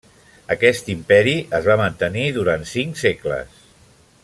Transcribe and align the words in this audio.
Aquest 0.53 0.89
imperi 0.93 1.35
es 1.59 1.67
va 1.67 1.77
mantenir 1.83 2.25
durant 2.39 2.67
cinc 2.73 2.99
segles. 3.05 3.63